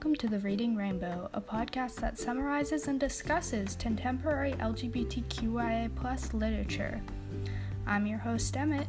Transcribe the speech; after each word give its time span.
welcome 0.00 0.16
to 0.16 0.28
The 0.28 0.38
Reading 0.38 0.76
Rainbow, 0.76 1.28
a 1.34 1.42
podcast 1.42 1.96
that 1.96 2.18
summarizes 2.18 2.88
and 2.88 2.98
discusses 2.98 3.76
contemporary 3.78 4.52
LGBTQIA 4.52 6.32
literature. 6.32 7.02
I'm 7.86 8.06
your 8.06 8.16
host, 8.16 8.56
Emmett, 8.56 8.86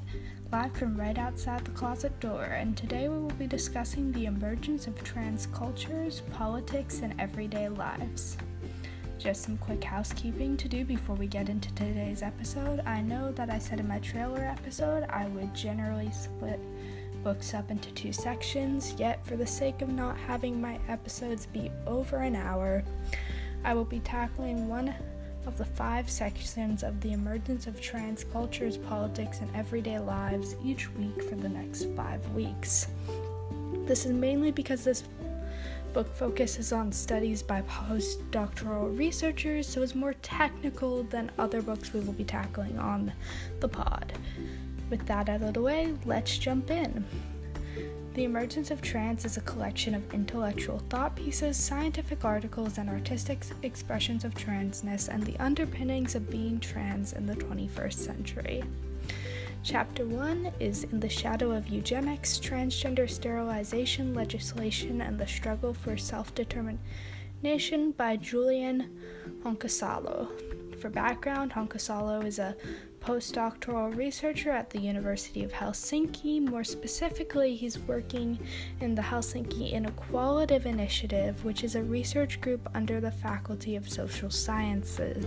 live 0.53 0.71
from 0.71 0.95
right 0.95 1.17
outside 1.17 1.65
the 1.65 1.71
closet 1.71 2.17
door, 2.21 2.43
and 2.43 2.77
today 2.77 3.09
we 3.09 3.17
will 3.17 3.27
be 3.31 3.45
discussing 3.45 4.13
the 4.13 4.25
emergence 4.25 4.87
of 4.87 5.03
trans 5.03 5.47
cultures, 5.47 6.21
politics, 6.31 7.01
and 7.01 7.13
everyday 7.19 7.67
lives. 7.67 8.37
Just 9.19 9.41
some 9.41 9.57
quick 9.57 9.83
housekeeping 9.83 10.55
to 10.55 10.69
do 10.69 10.85
before 10.85 11.17
we 11.17 11.27
get 11.27 11.49
into 11.49 11.75
today's 11.75 12.23
episode. 12.23 12.79
I 12.85 13.01
know 13.01 13.33
that 13.33 13.49
I 13.49 13.59
said 13.59 13.81
in 13.81 13.87
my 13.89 13.99
trailer 13.99 14.45
episode 14.45 15.03
I 15.09 15.27
would 15.27 15.53
generally 15.53 16.09
split 16.11 16.61
books 17.23 17.53
up 17.53 17.71
into 17.71 17.91
two 17.91 18.13
sections, 18.13 18.93
yet, 18.97 19.25
for 19.25 19.35
the 19.35 19.45
sake 19.45 19.81
of 19.81 19.89
not 19.89 20.17
having 20.17 20.59
my 20.59 20.79
episodes 20.87 21.45
be 21.45 21.71
over 21.87 22.17
an 22.17 22.35
hour, 22.35 22.83
I 23.63 23.73
will 23.73 23.85
be 23.85 23.99
tackling 23.99 24.67
one 24.67 24.93
of 25.45 25.57
the 25.57 25.65
five 25.65 26.09
sections 26.09 26.83
of 26.83 27.01
the 27.01 27.13
emergence 27.13 27.67
of 27.67 27.81
trans 27.81 28.23
cultures, 28.23 28.77
politics, 28.77 29.39
and 29.39 29.55
everyday 29.55 29.99
lives 29.99 30.55
each 30.63 30.91
week 30.95 31.23
for 31.23 31.35
the 31.35 31.49
next 31.49 31.85
five 31.95 32.27
weeks. 32.31 32.87
This 33.85 34.05
is 34.05 34.11
mainly 34.11 34.51
because 34.51 34.83
this 34.83 35.03
book 35.93 36.13
focuses 36.15 36.71
on 36.71 36.91
studies 36.91 37.43
by 37.43 37.61
postdoctoral 37.63 38.97
researchers, 38.97 39.67
so 39.67 39.81
it's 39.81 39.95
more 39.95 40.13
technical 40.21 41.03
than 41.03 41.31
other 41.37 41.61
books 41.61 41.93
we 41.93 41.99
will 41.99 42.13
be 42.13 42.23
tackling 42.23 42.77
on 42.79 43.11
the 43.59 43.67
pod. 43.67 44.13
With 44.91 45.07
that 45.07 45.29
out 45.29 45.41
of 45.41 45.53
the 45.53 45.61
way, 45.61 45.93
let's 46.05 46.37
jump 46.37 46.69
in. 46.69 47.05
The 48.13 48.25
Emergence 48.25 48.71
of 48.71 48.81
Trans 48.81 49.23
is 49.23 49.37
a 49.37 49.41
collection 49.41 49.95
of 49.95 50.13
intellectual 50.13 50.79
thought 50.89 51.15
pieces, 51.15 51.55
scientific 51.55 52.25
articles, 52.25 52.77
and 52.77 52.89
artistic 52.89 53.45
expressions 53.63 54.25
of 54.25 54.33
transness 54.33 55.07
and 55.07 55.23
the 55.23 55.37
underpinnings 55.39 56.13
of 56.13 56.29
being 56.29 56.59
trans 56.59 57.13
in 57.13 57.25
the 57.25 57.37
21st 57.37 57.93
century. 57.93 58.63
Chapter 59.63 60.05
1 60.05 60.51
is 60.59 60.83
In 60.83 60.99
the 60.99 61.07
Shadow 61.07 61.51
of 61.51 61.69
Eugenics 61.69 62.37
Transgender 62.37 63.09
Sterilization 63.09 64.13
Legislation 64.13 64.99
and 64.99 65.17
the 65.17 65.27
Struggle 65.27 65.73
for 65.73 65.95
Self 65.95 66.35
Determination 66.35 67.91
by 67.91 68.17
Julian 68.17 68.99
Honkasalo. 69.41 70.27
For 70.81 70.89
background, 70.89 71.53
Honkasalo 71.53 72.25
is 72.25 72.39
a 72.39 72.57
postdoctoral 73.01 73.95
researcher 73.95 74.51
at 74.51 74.69
the 74.69 74.79
University 74.79 75.43
of 75.43 75.51
Helsinki. 75.51 76.39
More 76.39 76.63
specifically, 76.63 77.55
he's 77.55 77.79
working 77.79 78.37
in 78.79 78.95
the 78.95 79.01
Helsinki 79.01 79.73
Inequalitative 79.73 80.65
Initiative, 80.65 81.43
which 81.43 81.63
is 81.63 81.75
a 81.75 81.83
research 81.83 82.39
group 82.41 82.69
under 82.75 83.01
the 83.01 83.11
Faculty 83.11 83.75
of 83.75 83.89
Social 83.89 84.29
Sciences. 84.29 85.25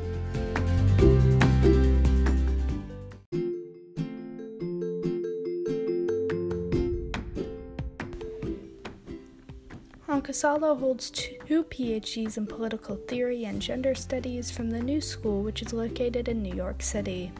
Honkasalo 10.07 10.79
holds 10.79 11.11
two 11.11 11.65
PhDs 11.65 12.37
in 12.37 12.47
political 12.47 12.95
theory 12.95 13.45
and 13.45 13.61
gender 13.61 13.97
studies 13.97 14.49
from 14.49 14.71
the 14.71 14.81
New 14.81 15.01
School, 15.01 15.43
which 15.43 15.61
is 15.61 15.73
located 15.73 16.29
in 16.29 16.41
New 16.41 16.55
York 16.55 16.83
City. 16.83 17.33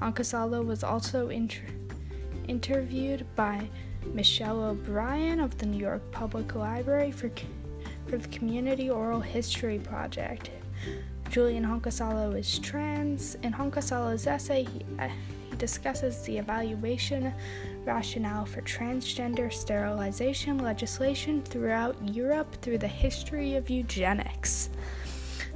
Honkasalo 0.00 0.64
was 0.64 0.82
also 0.82 1.28
inter- 1.28 1.62
interviewed 2.48 3.26
by 3.36 3.68
Michelle 4.12 4.62
O'Brien 4.62 5.40
of 5.40 5.56
the 5.58 5.66
New 5.66 5.78
York 5.78 6.10
Public 6.10 6.54
Library 6.54 7.10
for, 7.10 7.30
for 8.06 8.18
the 8.18 8.28
Community 8.28 8.90
Oral 8.90 9.20
History 9.20 9.78
Project. 9.78 10.50
Julian 11.30 11.64
Honkasalo 11.64 12.38
is 12.38 12.58
trans. 12.58 13.36
In 13.36 13.52
Honkasalo's 13.52 14.26
essay, 14.26 14.64
he, 14.64 14.84
uh, 14.98 15.08
he 15.48 15.56
discusses 15.56 16.22
the 16.22 16.36
evaluation 16.36 17.32
rationale 17.84 18.44
for 18.44 18.60
transgender 18.62 19.50
sterilization 19.52 20.58
legislation 20.58 21.42
throughout 21.42 21.96
Europe 22.06 22.54
through 22.60 22.78
the 22.78 22.88
history 22.88 23.54
of 23.54 23.70
eugenics. 23.70 24.68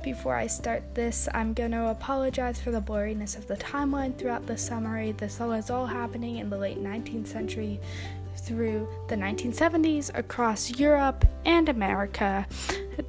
Before 0.06 0.36
I 0.36 0.46
start 0.46 0.94
this, 0.94 1.28
I'm 1.34 1.52
going 1.52 1.72
to 1.72 1.88
apologize 1.88 2.60
for 2.60 2.70
the 2.70 2.80
blurriness 2.80 3.36
of 3.36 3.48
the 3.48 3.56
timeline 3.56 4.16
throughout 4.16 4.46
the 4.46 4.56
summary. 4.56 5.10
This 5.10 5.40
was 5.40 5.68
all 5.68 5.84
happening 5.84 6.36
in 6.36 6.48
the 6.48 6.56
late 6.56 6.78
19th 6.78 7.26
century 7.26 7.80
through 8.36 8.86
the 9.08 9.16
1970s 9.16 10.16
across 10.16 10.78
Europe 10.78 11.24
and 11.44 11.68
America, 11.68 12.46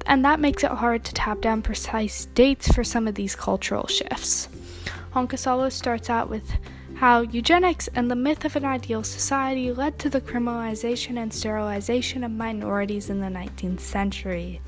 and 0.06 0.24
that 0.24 0.40
makes 0.40 0.64
it 0.64 0.72
hard 0.72 1.04
to 1.04 1.14
tap 1.14 1.40
down 1.40 1.62
precise 1.62 2.24
dates 2.34 2.66
for 2.72 2.82
some 2.82 3.06
of 3.06 3.14
these 3.14 3.36
cultural 3.36 3.86
shifts. 3.86 4.48
Honkasalo 5.14 5.70
starts 5.70 6.10
out 6.10 6.28
with 6.28 6.52
how 6.96 7.20
eugenics 7.20 7.88
and 7.94 8.10
the 8.10 8.16
myth 8.16 8.44
of 8.44 8.56
an 8.56 8.64
ideal 8.64 9.04
society 9.04 9.70
led 9.70 10.00
to 10.00 10.10
the 10.10 10.20
criminalization 10.20 11.16
and 11.16 11.32
sterilization 11.32 12.24
of 12.24 12.32
minorities 12.32 13.08
in 13.08 13.20
the 13.20 13.28
19th 13.28 13.78
century. 13.78 14.60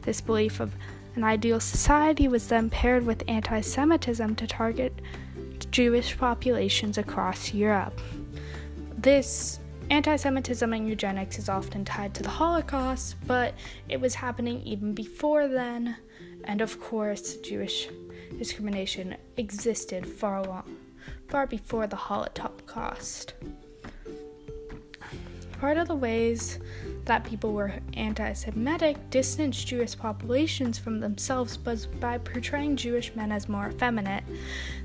This 0.00 0.22
belief 0.22 0.60
of 0.60 0.74
an 1.16 1.24
ideal 1.24 1.60
society 1.60 2.28
was 2.28 2.48
then 2.48 2.70
paired 2.70 3.06
with 3.06 3.22
anti 3.28 3.60
Semitism 3.60 4.34
to 4.36 4.46
target 4.46 4.92
Jewish 5.70 6.16
populations 6.16 6.98
across 6.98 7.54
Europe. 7.54 8.00
This 8.96 9.60
anti 9.90 10.16
Semitism 10.16 10.72
and 10.72 10.88
eugenics 10.88 11.38
is 11.38 11.48
often 11.48 11.84
tied 11.84 12.14
to 12.14 12.22
the 12.22 12.30
Holocaust, 12.30 13.16
but 13.26 13.54
it 13.88 14.00
was 14.00 14.14
happening 14.14 14.60
even 14.62 14.92
before 14.94 15.46
then, 15.48 15.96
and 16.44 16.60
of 16.60 16.80
course, 16.80 17.36
Jewish 17.36 17.88
discrimination 18.38 19.16
existed 19.36 20.06
far 20.06 20.44
long, 20.44 20.76
far 21.28 21.46
before 21.46 21.86
the 21.86 21.96
Holocaust. 21.96 23.34
Part 25.60 25.76
of 25.76 25.88
the 25.88 25.94
ways 25.94 26.58
that 27.04 27.24
people 27.24 27.52
were 27.52 27.74
anti 27.94 28.32
Semitic 28.32 29.10
distanced 29.10 29.66
Jewish 29.66 29.96
populations 29.96 30.78
from 30.78 31.00
themselves 31.00 31.56
by 31.56 32.18
portraying 32.18 32.76
Jewish 32.76 33.14
men 33.14 33.30
as 33.30 33.48
more 33.48 33.68
effeminate. 33.68 34.24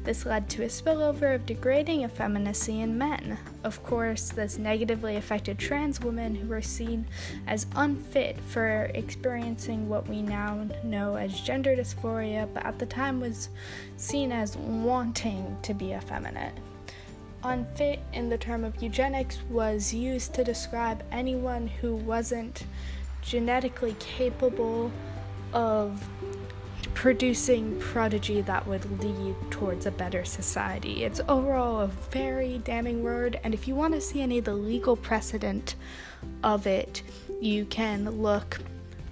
This 0.04 0.26
led 0.26 0.50
to 0.50 0.64
a 0.64 0.68
spillover 0.68 1.36
of 1.36 1.46
degrading 1.46 2.04
effeminacy 2.04 2.82
in 2.82 2.98
men. 2.98 3.38
Of 3.64 3.84
course, 3.84 4.30
this 4.30 4.58
negatively 4.58 5.16
affected 5.16 5.58
trans 5.58 6.02
women 6.02 6.36
who 6.36 6.48
were 6.48 6.62
seen 6.62 7.06
as 7.48 7.68
unfit 7.76 8.38
for 8.48 8.92
experiencing 8.94 9.88
what 9.88 10.08
we 10.08 10.22
now 10.22 10.68
know 10.84 11.16
as 11.16 11.40
gender 11.40 11.76
dysphoria, 11.76 12.48
but 12.54 12.66
at 12.66 12.80
the 12.80 12.86
time 12.86 13.20
was 13.20 13.50
seen 13.98 14.32
as 14.32 14.58
wanting 14.58 15.58
to 15.64 15.74
be 15.74 15.94
effeminate. 15.94 16.54
Unfit 17.44 18.00
in 18.12 18.30
the 18.30 18.38
term 18.38 18.64
of 18.66 18.82
eugenics 18.82 19.40
was 19.50 19.94
used 19.94 20.34
to 20.34 20.44
describe 20.44 21.04
anyone 21.12 21.68
who 21.68 21.96
wasn't 21.96 22.66
genetically 23.22 23.96
capable 24.00 24.92
of 25.54 26.08
producing 26.94 27.80
prodigy 27.80 28.42
that 28.42 28.68
would 28.68 29.02
lead 29.02 29.36
towards 29.52 29.86
a 29.86 29.92
better 29.92 30.26
society. 30.26 31.06
It's 31.06 31.22
overall 31.30 31.80
a 31.80 31.88
very 31.88 32.58
damning 32.58 33.04
word, 33.04 33.40
and 33.44 33.54
if 33.54 33.70
you 33.70 33.76
want 33.76 33.94
to 33.94 34.02
see 34.02 34.22
any 34.22 34.40
of 34.40 34.46
the 34.46 34.54
legal 34.54 34.98
precedent 34.98 35.76
of 36.44 36.68
it, 36.68 37.02
you 37.40 37.64
can 37.66 38.10
look. 38.10 38.60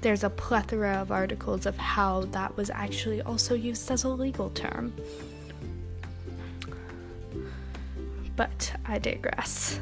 There's 0.01 0.25
a 0.25 0.29
plethora 0.29 0.95
of 0.95 1.11
articles 1.11 1.65
of 1.65 1.77
how 1.77 2.23
that 2.31 2.57
was 2.57 2.69
actually 2.69 3.21
also 3.21 3.55
used 3.55 3.89
as 3.89 4.03
a 4.03 4.09
legal 4.09 4.49
term. 4.49 4.93
But 8.37 8.71
I 8.85 8.99
digress. 8.99 9.81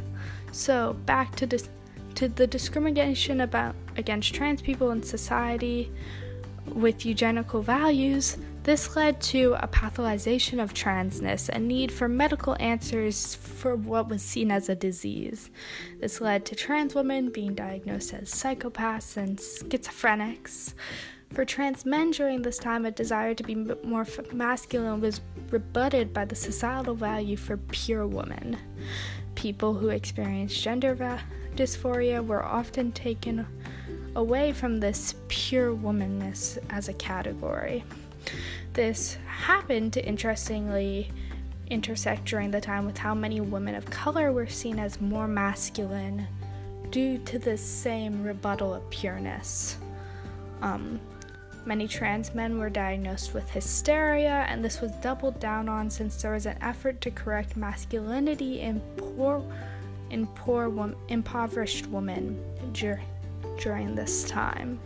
So 0.51 0.93
back 1.05 1.35
to 1.35 1.47
to 2.15 2.29
the 2.29 2.47
discrimination 2.47 3.41
about 3.41 3.75
against 3.97 4.33
trans 4.33 4.61
people 4.61 4.91
in 4.91 5.03
society 5.03 5.91
with 6.73 7.05
eugenical 7.05 7.61
values. 7.61 8.37
This 8.63 8.95
led 8.95 9.21
to 9.21 9.55
a 9.59 9.67
pathologization 9.67 10.63
of 10.63 10.73
transness, 10.73 11.49
a 11.49 11.59
need 11.59 11.91
for 11.91 12.07
medical 12.07 12.57
answers 12.59 13.35
for 13.35 13.75
what 13.75 14.09
was 14.09 14.23
seen 14.23 14.49
as 14.49 14.69
a 14.69 14.75
disease. 14.75 15.51
This 15.99 16.19
led 16.19 16.45
to 16.47 16.55
trans 16.55 16.95
women 16.95 17.29
being 17.29 17.53
diagnosed 17.53 18.13
as 18.15 18.31
psychopaths 18.31 19.17
and 19.17 19.37
schizophrenics, 19.37 20.73
for 21.35 21.43
trans 21.43 21.85
men 21.85 22.11
during 22.11 22.41
this 22.41 22.57
time, 22.57 22.85
a 22.85 22.91
desire 22.91 23.33
to 23.33 23.43
be 23.43 23.55
more 23.55 24.07
masculine 24.31 25.01
was 25.01 25.19
rebutted 25.51 26.13
by 26.13 26.23
the 26.23 26.35
societal 26.35 26.95
value 26.95 27.35
for 27.35 27.57
pure 27.57 28.07
women. 28.07 28.57
People 29.35 29.73
who 29.73 29.89
experienced 29.89 30.63
gender 30.63 30.95
dysphoria 31.55 32.25
were 32.25 32.43
often 32.43 32.93
taken 32.93 33.45
away 34.15 34.53
from 34.53 34.79
this 34.79 35.15
pure 35.27 35.75
womanness 35.75 36.57
as 36.69 36.87
a 36.87 36.93
category. 36.93 37.83
This 38.71 39.17
happened 39.27 39.97
interestingly 39.97 41.11
intersect 41.67 42.23
during 42.25 42.51
the 42.51 42.61
time 42.61 42.85
with 42.85 42.97
how 42.97 43.13
many 43.13 43.41
women 43.41 43.75
of 43.75 43.85
color 43.85 44.31
were 44.31 44.47
seen 44.47 44.79
as 44.79 45.01
more 45.01 45.27
masculine 45.27 46.27
due 46.91 47.17
to 47.19 47.39
this 47.39 47.61
same 47.61 48.23
rebuttal 48.23 48.73
of 48.73 48.89
pureness. 48.89 49.77
Um, 50.61 50.99
many 51.65 51.87
trans 51.87 52.33
men 52.33 52.57
were 52.57 52.69
diagnosed 52.69 53.33
with 53.33 53.49
hysteria, 53.49 54.45
and 54.49 54.63
this 54.63 54.81
was 54.81 54.91
doubled 54.93 55.39
down 55.39 55.67
on 55.69 55.89
since 55.89 56.21
there 56.21 56.33
was 56.33 56.45
an 56.45 56.57
effort 56.61 57.01
to 57.01 57.11
correct 57.11 57.57
masculinity 57.57 58.61
in 58.61 58.79
poor, 58.97 59.43
in 60.09 60.27
poor, 60.27 60.95
impoverished 61.09 61.87
women 61.87 62.41
dur- 62.73 63.01
during 63.59 63.95
this 63.95 64.23
time. 64.25 64.79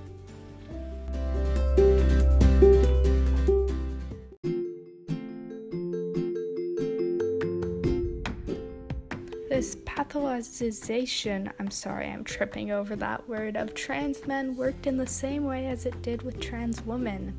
Pathologization, 10.10 11.52
I'm 11.60 11.70
sorry, 11.72 12.08
I'm 12.08 12.24
tripping 12.24 12.72
over 12.72 12.96
that 12.96 13.28
word, 13.30 13.56
of 13.56 13.74
trans 13.74 14.26
men 14.26 14.56
worked 14.56 14.88
in 14.88 14.98
the 14.98 15.08
same 15.08 15.46
way 15.46 15.68
as 15.68 15.86
it 15.86 16.02
did 16.02 16.24
with 16.24 16.40
trans 16.40 16.82
women. 16.86 17.34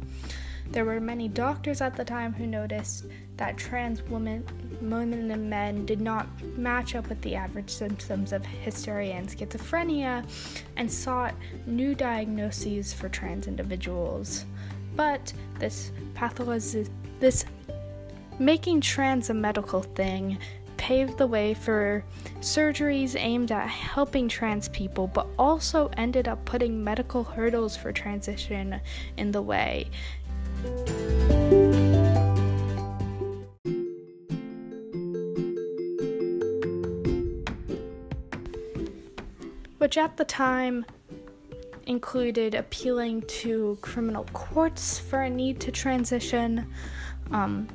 There 0.70 0.84
were 0.84 1.00
many 1.00 1.26
doctors 1.26 1.80
at 1.80 1.96
the 1.96 2.04
time 2.04 2.32
who 2.32 2.46
noticed 2.46 3.06
that 3.38 3.56
trans 3.56 4.02
women, 4.02 4.44
women 4.80 5.30
and 5.32 5.50
men 5.50 5.84
did 5.84 6.00
not 6.00 6.28
match 6.56 6.94
up 6.94 7.08
with 7.08 7.20
the 7.22 7.34
average 7.34 7.70
symptoms 7.70 8.32
of 8.32 8.46
hysteria 8.46 9.14
and 9.14 9.28
schizophrenia 9.28 10.24
and 10.76 10.90
sought 10.90 11.34
new 11.66 11.94
diagnoses 11.96 12.92
for 12.92 13.08
trans 13.08 13.48
individuals. 13.48 14.44
But 14.94 15.32
this 15.58 15.90
pathologization, 16.14 16.90
this 17.18 17.44
making 18.38 18.80
trans 18.80 19.28
a 19.28 19.34
medical 19.34 19.82
thing 19.82 20.38
paved 20.80 21.18
the 21.18 21.26
way 21.26 21.52
for 21.52 22.02
surgeries 22.40 23.14
aimed 23.14 23.52
at 23.52 23.68
helping 23.68 24.26
trans 24.28 24.66
people, 24.70 25.06
but 25.06 25.26
also 25.38 25.90
ended 25.98 26.26
up 26.26 26.42
putting 26.46 26.82
medical 26.82 27.22
hurdles 27.22 27.76
for 27.76 27.92
transition 27.92 28.80
in 29.18 29.30
the 29.30 29.42
way. 29.42 29.90
Which 39.76 39.98
at 39.98 40.16
the 40.16 40.24
time 40.24 40.86
included 41.84 42.54
appealing 42.54 43.20
to 43.28 43.76
criminal 43.82 44.24
courts 44.32 44.98
for 44.98 45.20
a 45.20 45.28
need 45.28 45.60
to 45.60 45.70
transition. 45.70 46.66
Um, 47.30 47.68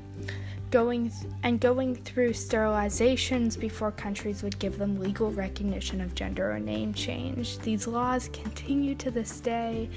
going 0.76 1.10
th- 1.10 1.32
and 1.44 1.62
going 1.62 1.96
through 1.96 2.32
sterilizations 2.32 3.58
before 3.58 3.92
countries 3.92 4.44
would 4.44 4.60
give 4.60 4.78
them 4.78 5.00
legal 5.00 5.32
recognition 5.32 6.02
of 6.02 6.14
gender 6.14 6.52
or 6.52 6.60
name 6.60 6.94
change. 6.94 7.58
These 7.60 7.88
laws 7.88 8.30
continue 8.34 8.94
to 8.96 9.10
this 9.10 9.40
day 9.40 9.90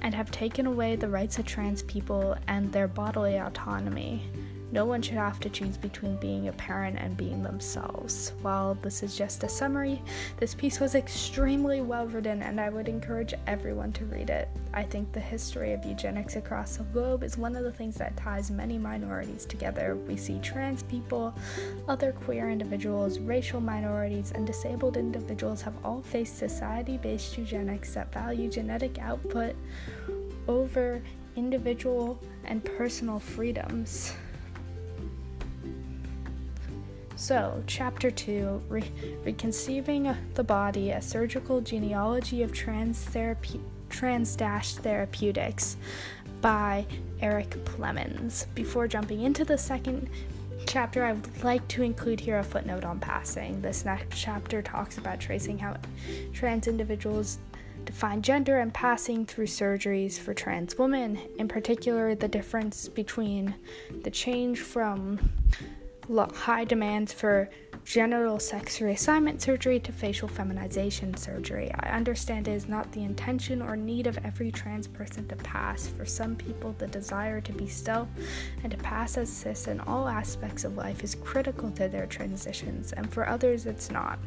and 0.00 0.12
have 0.12 0.32
taken 0.32 0.66
away 0.66 0.96
the 0.96 1.08
rights 1.08 1.38
of 1.38 1.46
trans 1.46 1.84
people 1.84 2.36
and 2.48 2.72
their 2.72 2.88
bodily 2.88 3.36
autonomy. 3.36 4.28
No 4.76 4.84
one 4.84 5.00
should 5.00 5.14
have 5.14 5.40
to 5.40 5.48
choose 5.48 5.78
between 5.78 6.16
being 6.16 6.48
a 6.48 6.52
parent 6.52 6.98
and 6.98 7.16
being 7.16 7.42
themselves. 7.42 8.34
While 8.42 8.74
this 8.74 9.02
is 9.02 9.16
just 9.16 9.42
a 9.42 9.48
summary, 9.48 10.02
this 10.36 10.54
piece 10.54 10.80
was 10.80 10.94
extremely 10.94 11.80
well 11.80 12.06
written 12.06 12.42
and 12.42 12.60
I 12.60 12.68
would 12.68 12.86
encourage 12.86 13.32
everyone 13.46 13.92
to 13.92 14.04
read 14.04 14.28
it. 14.28 14.50
I 14.74 14.82
think 14.82 15.12
the 15.12 15.18
history 15.18 15.72
of 15.72 15.82
eugenics 15.86 16.36
across 16.36 16.76
the 16.76 16.82
globe 16.82 17.22
is 17.22 17.38
one 17.38 17.56
of 17.56 17.64
the 17.64 17.72
things 17.72 17.94
that 17.94 18.18
ties 18.18 18.50
many 18.50 18.76
minorities 18.76 19.46
together. 19.46 19.96
We 19.96 20.14
see 20.14 20.40
trans 20.40 20.82
people, 20.82 21.34
other 21.88 22.12
queer 22.12 22.50
individuals, 22.50 23.18
racial 23.18 23.62
minorities, 23.62 24.32
and 24.32 24.46
disabled 24.46 24.98
individuals 24.98 25.62
have 25.62 25.82
all 25.86 26.02
faced 26.02 26.36
society 26.36 26.98
based 26.98 27.38
eugenics 27.38 27.94
that 27.94 28.12
value 28.12 28.50
genetic 28.50 28.98
output 28.98 29.56
over 30.46 31.00
individual 31.34 32.20
and 32.44 32.62
personal 32.62 33.18
freedoms. 33.18 34.12
So, 37.16 37.62
Chapter 37.66 38.10
2 38.10 38.62
Re- 38.68 38.92
Reconceiving 39.24 40.14
the 40.34 40.44
Body 40.44 40.90
A 40.90 41.00
Surgical 41.00 41.62
Genealogy 41.62 42.42
of 42.42 42.52
Trans, 42.52 43.06
Therape- 43.06 43.60
Trans 43.88 44.36
Therapeutics 44.36 45.78
by 46.42 46.84
Eric 47.22 47.50
Plemons. 47.64 48.44
Before 48.54 48.86
jumping 48.86 49.22
into 49.22 49.46
the 49.46 49.56
second 49.56 50.10
chapter, 50.66 51.04
I 51.04 51.14
would 51.14 51.42
like 51.42 51.66
to 51.68 51.82
include 51.82 52.20
here 52.20 52.38
a 52.38 52.44
footnote 52.44 52.84
on 52.84 53.00
passing. 53.00 53.62
This 53.62 53.86
next 53.86 54.18
chapter 54.18 54.60
talks 54.60 54.98
about 54.98 55.18
tracing 55.18 55.58
how 55.58 55.78
trans 56.34 56.68
individuals 56.68 57.38
define 57.86 58.20
gender 58.20 58.58
and 58.58 58.74
passing 58.74 59.24
through 59.24 59.46
surgeries 59.46 60.18
for 60.18 60.34
trans 60.34 60.76
women, 60.76 61.18
in 61.38 61.48
particular, 61.48 62.14
the 62.14 62.28
difference 62.28 62.88
between 62.90 63.54
the 64.02 64.10
change 64.10 64.60
from 64.60 65.30
high 66.08 66.64
demands 66.64 67.12
for 67.12 67.48
genital 67.84 68.40
sex 68.40 68.80
reassignment 68.80 69.40
surgery 69.40 69.78
to 69.78 69.92
facial 69.92 70.26
feminization 70.26 71.16
surgery. 71.16 71.70
I 71.80 71.90
understand 71.90 72.48
it 72.48 72.52
is 72.52 72.68
not 72.68 72.90
the 72.90 73.04
intention 73.04 73.62
or 73.62 73.76
need 73.76 74.08
of 74.08 74.18
every 74.24 74.50
trans 74.50 74.88
person 74.88 75.28
to 75.28 75.36
pass. 75.36 75.86
For 75.86 76.04
some 76.04 76.34
people, 76.34 76.74
the 76.78 76.88
desire 76.88 77.40
to 77.40 77.52
be 77.52 77.68
stealth 77.68 78.08
and 78.64 78.72
to 78.72 78.78
pass 78.78 79.16
as 79.16 79.32
cis 79.32 79.68
in 79.68 79.78
all 79.80 80.08
aspects 80.08 80.64
of 80.64 80.76
life 80.76 81.04
is 81.04 81.14
critical 81.14 81.70
to 81.72 81.88
their 81.88 82.06
transitions, 82.06 82.92
and 82.92 83.12
for 83.12 83.28
others, 83.28 83.66
it's 83.66 83.90
not. 83.90 84.18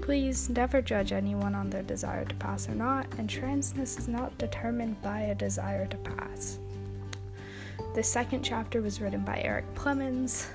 Please 0.00 0.48
never 0.50 0.82
judge 0.82 1.12
anyone 1.12 1.54
on 1.54 1.70
their 1.70 1.84
desire 1.84 2.24
to 2.24 2.34
pass 2.36 2.68
or 2.68 2.74
not, 2.74 3.06
and 3.16 3.28
transness 3.28 3.96
is 3.96 4.08
not 4.08 4.36
determined 4.38 5.00
by 5.02 5.20
a 5.20 5.34
desire 5.36 5.86
to 5.86 5.96
pass. 5.98 6.58
The 7.94 8.02
second 8.02 8.42
chapter 8.42 8.82
was 8.82 9.00
written 9.00 9.20
by 9.20 9.40
Eric 9.42 9.72
Plemons. 9.74 10.46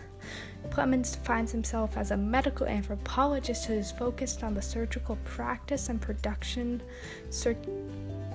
Plemons 0.69 1.13
defines 1.13 1.51
himself 1.51 1.98
as 1.98 2.12
a 2.12 2.18
medical 2.18 2.68
anthropologist 2.68 3.65
who 3.65 3.74
is 3.74 3.92
focused 3.92 4.44
on 4.44 4.54
the 4.54 4.62
surgical 4.62 5.18
practice 5.24 5.89
and 5.89 6.01
production, 6.01 6.81
cir- 7.30 7.57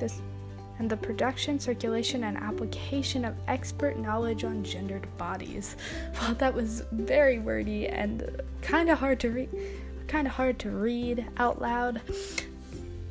this, 0.01 0.21
and 0.79 0.91
the 0.91 0.97
production, 0.97 1.61
circulation, 1.61 2.25
and 2.25 2.37
application 2.37 3.25
of 3.25 3.35
expert 3.47 3.99
knowledge 3.99 4.45
on 4.45 4.65
gendered 4.65 5.07
bodies. 5.19 5.77
Well, 6.21 6.35
that 6.35 6.55
was 6.55 6.83
very 6.93 7.39
wordy 7.39 7.89
and 7.89 8.43
kind 8.63 8.91
of 8.91 8.99
hard 8.99 9.21
to 9.21 9.31
read, 9.31 9.51
kind 10.09 10.27
of 10.27 10.33
hard 10.35 10.59
to 10.61 10.71
read 10.71 11.27
out 11.37 11.61
loud. 11.61 12.01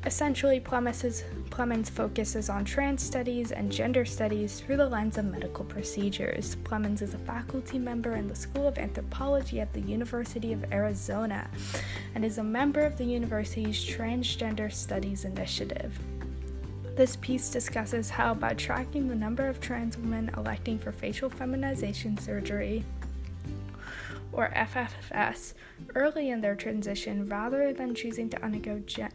Essentially, 0.05 0.59
Plemons, 0.59 1.23
Plemons 1.51 1.89
focuses 1.89 2.49
on 2.49 2.63
trans 2.63 3.03
studies 3.03 3.51
and 3.51 3.69
gender 3.69 4.05
studies 4.05 4.61
through 4.61 4.77
the 4.77 4.87
lens 4.87 5.17
of 5.17 5.25
medical 5.25 5.65
procedures. 5.65 6.55
Plemons 6.63 7.01
is 7.01 7.13
a 7.13 7.19
faculty 7.19 7.77
member 7.77 8.15
in 8.15 8.27
the 8.27 8.35
School 8.35 8.69
of 8.69 8.77
Anthropology 8.77 9.59
at 9.59 9.71
the 9.73 9.81
University 9.81 10.53
of 10.53 10.71
Arizona 10.71 11.49
and 12.15 12.23
is 12.23 12.37
a 12.37 12.43
member 12.43 12.85
of 12.85 12.97
the 12.97 13.03
university's 13.03 13.85
Transgender 13.85 14.71
Studies 14.71 15.25
Initiative. 15.25 15.99
This 16.95 17.17
piece 17.17 17.49
discusses 17.49 18.09
how, 18.09 18.33
by 18.33 18.53
tracking 18.53 19.09
the 19.09 19.15
number 19.15 19.47
of 19.47 19.59
trans 19.59 19.97
women 19.97 20.31
electing 20.37 20.79
for 20.79 20.93
facial 20.93 21.29
feminization 21.29 22.17
surgery, 22.17 22.85
or 24.31 24.49
FFS, 24.55 25.53
early 25.95 26.29
in 26.29 26.39
their 26.39 26.55
transition 26.55 27.27
rather 27.27 27.73
than 27.73 27.93
choosing 27.93 28.29
to 28.29 28.41
undergo 28.41 28.79
gen- 28.85 29.11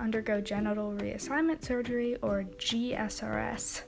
undergo 0.00 0.40
genital 0.40 0.92
reassignment 0.92 1.64
surgery 1.64 2.16
or 2.22 2.44
GSRS, 2.58 3.82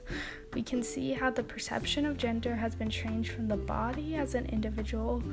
we 0.53 0.63
can 0.63 0.83
see 0.83 1.13
how 1.13 1.29
the 1.29 1.43
perception 1.43 2.05
of 2.05 2.17
gender 2.17 2.55
has 2.55 2.75
been 2.75 2.89
changed 2.89 3.31
from 3.31 3.47
the 3.47 3.57
body 3.57 4.15
as 4.15 4.35
an 4.35 4.45
individual 4.47 5.23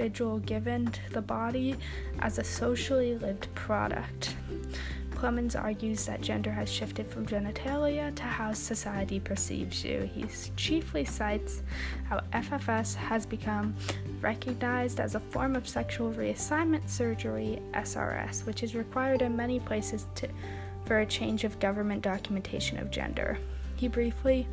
individual 0.00 0.38
given 0.38 0.86
to 0.86 1.10
the 1.10 1.20
body 1.20 1.76
as 2.20 2.38
a 2.38 2.44
socially 2.44 3.16
lived 3.18 3.52
product. 3.54 4.34
Plemons 5.20 5.54
argues 5.54 6.06
that 6.06 6.22
gender 6.22 6.50
has 6.50 6.72
shifted 6.72 7.06
from 7.06 7.26
genitalia 7.26 8.14
to 8.14 8.22
how 8.22 8.54
society 8.54 9.20
perceives 9.20 9.84
you. 9.84 10.08
He 10.14 10.24
chiefly 10.56 11.04
cites 11.04 11.62
how 12.08 12.20
FFS 12.32 12.94
has 12.94 13.26
become 13.26 13.74
recognized 14.22 14.98
as 14.98 15.14
a 15.14 15.20
form 15.20 15.56
of 15.56 15.68
sexual 15.68 16.10
reassignment 16.14 16.88
surgery, 16.88 17.60
SRS, 17.74 18.46
which 18.46 18.62
is 18.62 18.74
required 18.74 19.20
in 19.20 19.36
many 19.36 19.60
places 19.60 20.06
to, 20.14 20.28
for 20.86 21.00
a 21.00 21.06
change 21.06 21.44
of 21.44 21.60
government 21.60 22.00
documentation 22.00 22.78
of 22.78 22.90
gender. 22.90 23.36
He 23.76 23.88
briefly 23.88 24.48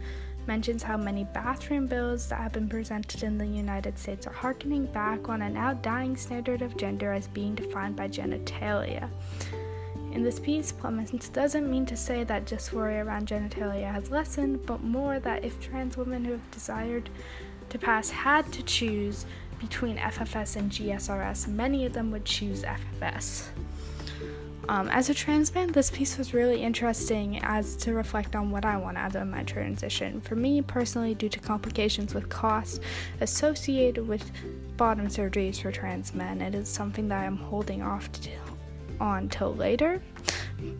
mentions 0.47 0.83
how 0.83 0.97
many 0.97 1.23
bathroom 1.33 1.87
bills 1.87 2.27
that 2.27 2.39
have 2.39 2.51
been 2.51 2.67
presented 2.67 3.23
in 3.23 3.37
the 3.37 3.47
United 3.47 3.97
States 3.97 4.27
are 4.27 4.33
harkening 4.33 4.85
back 4.87 5.29
on 5.29 5.41
an 5.41 5.53
now 5.53 5.75
dying 5.75 6.17
standard 6.17 6.61
of 6.61 6.75
gender 6.75 7.13
as 7.13 7.27
being 7.27 7.55
defined 7.55 7.95
by 7.95 8.09
genitalia. 8.09 9.09
In 10.17 10.23
this 10.23 10.39
piece, 10.39 10.71
Plemons 10.71 11.31
doesn't 11.31 11.69
mean 11.69 11.85
to 11.85 11.95
say 11.95 12.23
that 12.23 12.45
dysphoria 12.45 13.05
around 13.05 13.27
genitalia 13.27 13.93
has 13.93 14.09
lessened, 14.09 14.65
but 14.65 14.81
more 14.81 15.19
that 15.19 15.45
if 15.45 15.61
trans 15.61 15.95
women 15.95 16.25
who 16.25 16.31
have 16.31 16.49
desired 16.49 17.07
to 17.69 17.77
pass 17.77 18.09
had 18.09 18.51
to 18.53 18.63
choose 18.63 19.27
between 19.59 19.95
FFS 19.97 20.55
and 20.55 20.71
GSRS, 20.71 21.47
many 21.47 21.85
of 21.85 21.93
them 21.93 22.09
would 22.09 22.25
choose 22.25 22.63
FFS. 22.63 23.49
Um, 24.67 24.89
as 24.89 25.11
a 25.11 25.13
trans 25.13 25.53
man, 25.53 25.71
this 25.71 25.91
piece 25.91 26.17
was 26.17 26.33
really 26.33 26.63
interesting 26.63 27.39
as 27.43 27.75
to 27.75 27.93
reflect 27.93 28.35
on 28.35 28.49
what 28.49 28.65
I 28.65 28.75
want 28.75 28.97
out 28.97 29.13
of 29.13 29.27
my 29.27 29.43
transition. 29.43 30.19
For 30.21 30.35
me 30.35 30.63
personally, 30.63 31.13
due 31.13 31.29
to 31.29 31.39
complications 31.39 32.15
with 32.15 32.27
cost 32.27 32.81
associated 33.21 34.07
with 34.07 34.31
bottom 34.77 35.09
surgeries 35.09 35.61
for 35.61 35.71
trans 35.71 36.15
men, 36.15 36.41
it 36.41 36.55
is 36.55 36.67
something 36.67 37.07
that 37.09 37.23
I'm 37.23 37.37
holding 37.37 37.83
off 37.83 38.11
to, 38.13 38.31
on 38.99 39.29
till 39.29 39.53
later. 39.55 40.01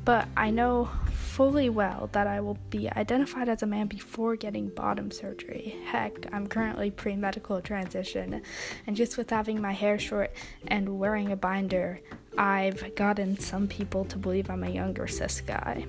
But 0.03 0.27
I 0.35 0.49
know 0.49 0.89
fully 1.37 1.69
well 1.69 2.09
that 2.13 2.25
I 2.25 2.41
will 2.41 2.57
be 2.71 2.89
identified 2.89 3.47
as 3.47 3.61
a 3.61 3.67
man 3.67 3.85
before 3.85 4.35
getting 4.35 4.69
bottom 4.69 5.11
surgery. 5.11 5.75
Heck, 5.85 6.25
I'm 6.33 6.47
currently 6.47 6.89
pre 6.89 7.15
medical 7.15 7.61
transition, 7.61 8.41
and 8.87 8.95
just 8.95 9.17
with 9.17 9.29
having 9.29 9.61
my 9.61 9.73
hair 9.73 9.99
short 9.99 10.33
and 10.67 10.97
wearing 10.97 11.31
a 11.31 11.35
binder, 11.35 11.99
I've 12.37 12.95
gotten 12.95 13.37
some 13.37 13.67
people 13.67 14.03
to 14.05 14.17
believe 14.17 14.49
I'm 14.49 14.63
a 14.63 14.69
younger 14.69 15.05
cis 15.07 15.41
guy. 15.41 15.85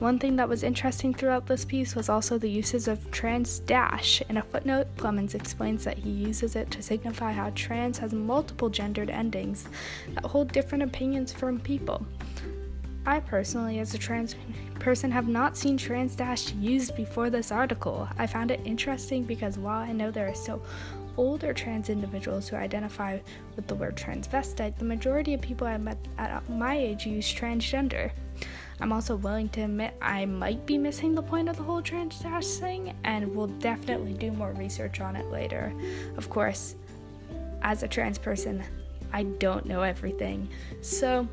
One 0.00 0.18
thing 0.18 0.36
that 0.36 0.48
was 0.48 0.64
interesting 0.64 1.14
throughout 1.14 1.46
this 1.46 1.64
piece 1.64 1.94
was 1.94 2.08
also 2.08 2.36
the 2.36 2.50
uses 2.50 2.88
of 2.88 3.10
trans 3.10 3.60
dash. 3.60 4.20
In 4.28 4.36
a 4.36 4.42
footnote, 4.42 4.88
Plemons 4.96 5.34
explains 5.34 5.84
that 5.84 5.98
he 5.98 6.10
uses 6.10 6.56
it 6.56 6.70
to 6.72 6.82
signify 6.82 7.32
how 7.32 7.50
trans 7.54 7.98
has 7.98 8.12
multiple 8.12 8.68
gendered 8.68 9.08
endings 9.08 9.68
that 10.14 10.26
hold 10.26 10.52
different 10.52 10.82
opinions 10.82 11.32
from 11.32 11.60
people. 11.60 12.04
I 13.06 13.20
personally, 13.20 13.78
as 13.78 13.94
a 13.94 13.98
trans 13.98 14.34
person, 14.78 15.10
have 15.10 15.28
not 15.28 15.56
seen 15.56 15.76
trans 15.76 16.16
dash 16.16 16.52
used 16.54 16.96
before 16.96 17.30
this 17.30 17.52
article. 17.52 18.08
I 18.18 18.26
found 18.26 18.50
it 18.50 18.60
interesting 18.64 19.24
because 19.24 19.58
while 19.58 19.80
I 19.80 19.92
know 19.92 20.10
there 20.10 20.28
are 20.28 20.34
still 20.34 20.62
older 21.16 21.52
trans 21.52 21.90
individuals 21.90 22.48
who 22.48 22.56
identify 22.56 23.18
with 23.56 23.66
the 23.68 23.74
word 23.74 23.96
transvestite, 23.96 24.76
the 24.78 24.84
majority 24.84 25.34
of 25.34 25.40
people 25.40 25.66
I 25.66 25.76
met 25.76 25.98
at 26.18 26.48
my 26.50 26.76
age 26.76 27.06
use 27.06 27.32
transgender. 27.32 28.10
I'm 28.80 28.92
also 28.92 29.16
willing 29.16 29.48
to 29.50 29.62
admit 29.62 29.94
I 30.02 30.24
might 30.24 30.66
be 30.66 30.78
missing 30.78 31.14
the 31.14 31.22
point 31.22 31.48
of 31.48 31.56
the 31.56 31.62
whole 31.62 31.82
trans 31.82 32.16
thing, 32.16 32.94
and 33.04 33.34
will 33.34 33.46
definitely 33.46 34.14
do 34.14 34.32
more 34.32 34.52
research 34.52 35.00
on 35.00 35.16
it 35.16 35.26
later. 35.30 35.72
Of 36.16 36.28
course, 36.28 36.74
as 37.62 37.82
a 37.82 37.88
trans 37.88 38.18
person, 38.18 38.62
I 39.12 39.22
don't 39.24 39.66
know 39.66 39.82
everything. 39.82 40.48
So, 40.82 41.28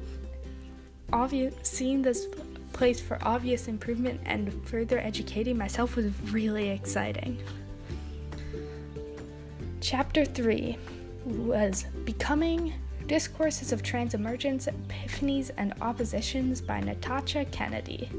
obvious 1.12 1.56
seeing 1.64 2.02
this 2.02 2.28
place 2.74 3.02
for 3.02 3.18
obvious 3.22 3.68
improvement 3.68 4.22
and 4.26 4.66
further 4.68 5.00
educating 5.00 5.58
myself 5.58 5.96
was 5.96 6.06
really 6.32 6.70
exciting. 6.70 7.42
Chapter 9.82 10.26
3 10.26 10.78
was 11.26 11.86
Becoming 12.06 12.74
Discourses 13.08 13.72
of 13.72 13.84
Transemergence, 13.84 14.68
Epiphanies, 14.68 15.52
and 15.58 15.74
Oppositions 15.82 16.62
by 16.62 16.80
Natasha 16.80 17.46
Kennedy. 17.46 18.10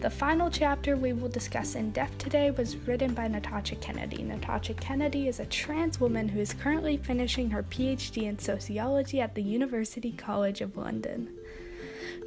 The 0.00 0.10
final 0.10 0.50
chapter 0.50 0.96
we 0.96 1.12
will 1.12 1.28
discuss 1.28 1.74
in 1.74 1.92
depth 1.92 2.18
today 2.18 2.50
was 2.50 2.76
written 2.76 3.14
by 3.14 3.28
Natasha 3.28 3.76
Kennedy. 3.76 4.22
Natasha 4.22 4.74
Kennedy 4.74 5.28
is 5.28 5.38
a 5.38 5.46
trans 5.46 6.00
woman 6.00 6.28
who 6.28 6.40
is 6.40 6.52
currently 6.52 6.96
finishing 6.96 7.50
her 7.50 7.62
PhD 7.62 8.24
in 8.24 8.38
sociology 8.38 9.20
at 9.20 9.34
the 9.34 9.42
University 9.42 10.12
College 10.12 10.60
of 10.60 10.76
London. 10.76 11.30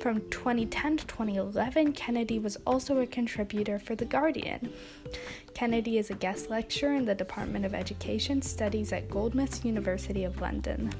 From 0.01 0.21
2010 0.29 0.97
to 0.97 1.07
2011, 1.07 1.91
Kennedy 1.91 2.39
was 2.39 2.57
also 2.65 2.99
a 2.99 3.07
contributor 3.07 3.77
for 3.77 3.95
The 3.95 4.05
Guardian. 4.05 4.71
Kennedy 5.53 5.97
is 5.97 6.09
a 6.09 6.15
guest 6.15 6.49
lecturer 6.49 6.93
in 6.93 7.03
the 7.03 7.13
Department 7.13 7.65
of 7.65 7.73
Education 7.73 8.41
Studies 8.41 8.93
at 8.93 9.09
Goldsmiths 9.09 9.65
University 9.65 10.23
of 10.23 10.39
London. 10.39 10.93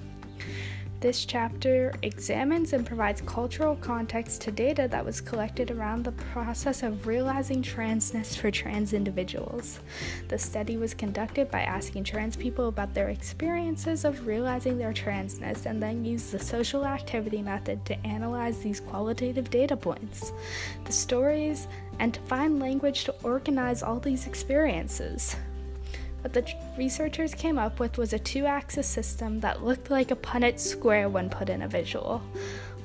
This 1.02 1.24
chapter 1.24 1.94
examines 2.02 2.74
and 2.74 2.86
provides 2.86 3.22
cultural 3.22 3.78
context 3.78 4.42
to 4.42 4.52
data 4.52 4.86
that 4.92 5.06
was 5.06 5.22
collected 5.22 5.72
around 5.72 6.04
the 6.04 6.12
process 6.12 6.84
of 6.84 7.08
realizing 7.08 7.64
transness 7.64 8.36
for 8.36 8.52
trans 8.52 8.92
individuals. 8.92 9.80
The 10.28 10.38
study 10.38 10.76
was 10.76 10.94
conducted 10.94 11.50
by 11.50 11.62
asking 11.62 12.04
trans 12.04 12.36
people 12.36 12.68
about 12.68 12.94
their 12.94 13.08
experiences 13.08 14.04
of 14.04 14.28
realizing 14.28 14.78
their 14.78 14.92
transness 14.92 15.66
and 15.66 15.82
then 15.82 16.04
used 16.04 16.34
the 16.34 16.40
social 16.40 16.86
activity 16.86 17.42
method 17.42 17.86
to 17.86 18.06
analyze 18.06 18.60
these 18.60 18.82
qualitative 18.82 19.50
data 19.50 19.78
points, 19.78 20.34
the 20.84 20.92
stories, 20.92 21.70
and 22.00 22.14
to 22.14 22.20
find 22.22 22.60
language 22.60 23.06
to 23.06 23.16
organize 23.24 23.84
all 23.84 24.02
these 24.02 24.28
experiences. 24.28 25.38
What 26.22 26.34
the 26.34 26.46
researchers 26.78 27.34
came 27.34 27.58
up 27.58 27.80
with 27.80 27.98
was 27.98 28.14
a 28.14 28.20
two 28.20 28.46
axis 28.46 28.88
system 28.88 29.40
that 29.40 29.64
looked 29.64 29.90
like 29.90 30.12
a 30.12 30.16
Punnett 30.16 30.60
square 30.60 31.08
when 31.08 31.30
put 31.30 31.50
in 31.50 31.62
a 31.62 31.68
visual. 31.68 32.22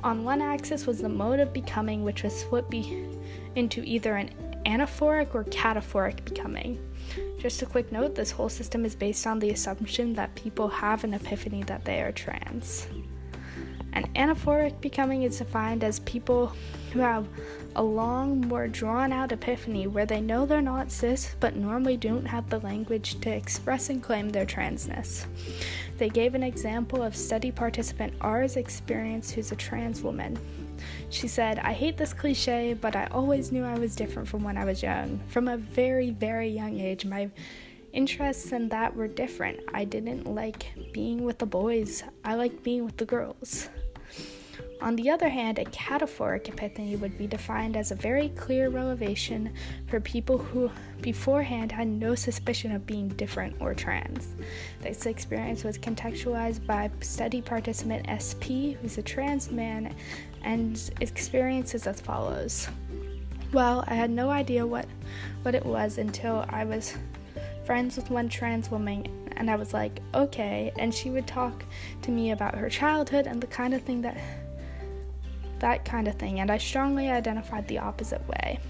On 0.04 0.22
one 0.22 0.40
axis 0.40 0.86
was 0.86 1.00
the 1.00 1.08
mode 1.08 1.40
of 1.40 1.52
becoming, 1.52 2.04
which 2.04 2.22
was 2.22 2.38
split 2.38 2.68
be- 2.70 3.06
into 3.56 3.82
either 3.84 4.16
an 4.16 4.30
anaphoric 4.66 5.34
or 5.34 5.44
cataphoric 5.44 6.24
becoming. 6.24 6.78
Just 7.38 7.62
a 7.62 7.66
quick 7.66 7.90
note 7.90 8.14
this 8.14 8.30
whole 8.30 8.48
system 8.48 8.84
is 8.84 8.94
based 8.94 9.26
on 9.26 9.38
the 9.38 9.50
assumption 9.50 10.14
that 10.14 10.34
people 10.34 10.68
have 10.68 11.04
an 11.04 11.14
epiphany 11.14 11.62
that 11.64 11.84
they 11.84 12.00
are 12.00 12.12
trans. 12.12 12.86
An 13.92 14.04
anaphoric 14.14 14.80
becoming 14.80 15.22
is 15.22 15.38
defined 15.38 15.84
as 15.84 16.00
people 16.00 16.52
who 16.92 17.00
have 17.00 17.26
a 17.76 17.82
long, 17.82 18.40
more 18.42 18.68
drawn 18.68 19.12
out 19.12 19.32
epiphany 19.32 19.86
where 19.86 20.06
they 20.06 20.20
know 20.20 20.46
they're 20.46 20.62
not 20.62 20.90
cis 20.90 21.34
but 21.40 21.56
normally 21.56 21.96
don't 21.96 22.26
have 22.26 22.48
the 22.48 22.60
language 22.60 23.20
to 23.20 23.30
express 23.30 23.90
and 23.90 24.02
claim 24.02 24.28
their 24.28 24.46
transness. 24.46 25.26
They 25.98 26.08
gave 26.08 26.34
an 26.34 26.42
example 26.42 27.02
of 27.02 27.16
study 27.16 27.50
participant 27.50 28.14
R's 28.20 28.56
experience, 28.56 29.30
who's 29.30 29.52
a 29.52 29.56
trans 29.56 30.02
woman. 30.02 30.38
She 31.10 31.28
said, 31.28 31.60
I 31.60 31.72
hate 31.72 31.96
this 31.96 32.12
cliche, 32.12 32.74
but 32.74 32.96
I 32.96 33.06
always 33.06 33.52
knew 33.52 33.64
I 33.64 33.78
was 33.78 33.94
different 33.94 34.28
from 34.28 34.42
when 34.42 34.56
I 34.56 34.64
was 34.64 34.82
young. 34.82 35.20
From 35.28 35.48
a 35.48 35.56
very, 35.56 36.10
very 36.10 36.48
young 36.48 36.78
age, 36.80 37.04
my 37.04 37.30
interests 37.92 38.50
in 38.50 38.68
that 38.70 38.94
were 38.96 39.06
different. 39.06 39.60
I 39.72 39.84
didn't 39.84 40.26
like 40.26 40.72
being 40.92 41.22
with 41.22 41.38
the 41.38 41.46
boys, 41.46 42.02
I 42.24 42.34
liked 42.34 42.62
being 42.64 42.84
with 42.84 42.96
the 42.96 43.06
girls. 43.06 43.68
On 44.84 44.96
the 44.96 45.08
other 45.08 45.30
hand, 45.30 45.58
a 45.58 45.64
cataphoric 45.64 46.46
epiphany 46.46 46.96
would 46.96 47.16
be 47.16 47.26
defined 47.26 47.74
as 47.74 47.90
a 47.90 47.94
very 47.94 48.28
clear 48.28 48.68
revelation 48.68 49.50
for 49.86 49.98
people 49.98 50.36
who 50.36 50.70
beforehand 51.00 51.72
had 51.72 51.88
no 51.88 52.14
suspicion 52.14 52.70
of 52.70 52.84
being 52.84 53.08
different 53.08 53.56
or 53.60 53.72
trans. 53.72 54.28
This 54.82 55.06
experience 55.06 55.64
was 55.64 55.78
contextualized 55.78 56.66
by 56.66 56.90
study 57.00 57.40
participant 57.40 58.04
SP, 58.12 58.76
who's 58.76 58.98
a 58.98 59.02
trans 59.02 59.50
man, 59.50 59.94
and 60.42 60.78
experiences 61.00 61.86
as 61.86 62.02
follows. 62.02 62.68
Well, 63.54 63.84
I 63.86 63.94
had 63.94 64.10
no 64.10 64.28
idea 64.28 64.66
what, 64.66 64.84
what 65.44 65.54
it 65.54 65.64
was 65.64 65.96
until 65.96 66.44
I 66.50 66.66
was 66.66 66.94
friends 67.64 67.96
with 67.96 68.10
one 68.10 68.28
trans 68.28 68.70
woman 68.70 69.06
and 69.36 69.50
I 69.50 69.56
was 69.56 69.72
like, 69.72 70.00
okay. 70.12 70.72
And 70.78 70.94
she 70.94 71.08
would 71.08 71.26
talk 71.26 71.64
to 72.02 72.10
me 72.10 72.32
about 72.32 72.54
her 72.54 72.68
childhood 72.68 73.26
and 73.26 73.40
the 73.40 73.46
kind 73.46 73.72
of 73.72 73.80
thing 73.80 74.02
that 74.02 74.18
that 75.64 75.82
kind 75.82 76.06
of 76.08 76.14
thing, 76.16 76.40
and 76.40 76.50
I 76.50 76.58
strongly 76.58 77.08
identified 77.08 77.66
the 77.68 77.78
opposite 77.78 78.20
way. 78.28 78.60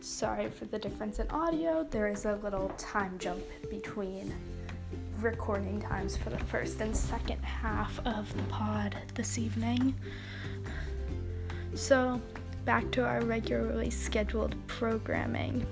Sorry 0.00 0.50
for 0.50 0.66
the 0.66 0.78
difference 0.78 1.20
in 1.20 1.30
audio. 1.30 1.86
There 1.90 2.08
is 2.08 2.26
a 2.26 2.34
little 2.42 2.68
time 2.76 3.16
jump 3.18 3.42
between 3.70 4.30
recording 5.22 5.80
times 5.80 6.18
for 6.18 6.28
the 6.28 6.38
first 6.38 6.82
and 6.82 6.94
second 6.94 7.42
half 7.64 7.98
of 8.04 8.30
the 8.36 8.42
pod 8.42 8.94
this 9.14 9.38
evening. 9.38 9.94
So, 11.72 12.20
back 12.66 12.90
to 12.90 13.02
our 13.02 13.22
regularly 13.22 13.88
scheduled 13.88 14.54
programming. 14.66 15.66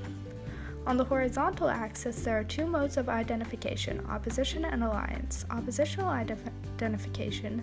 On 0.87 0.97
the 0.97 1.05
horizontal 1.05 1.69
axis, 1.69 2.23
there 2.23 2.39
are 2.39 2.45
two 2.45 2.65
modes 2.65 2.97
of 2.97 3.11
identification 3.11 4.01
opposition 4.09 4.65
and 4.65 4.83
alliance. 4.83 5.45
Oppositional 5.51 6.09
identification 6.09 7.63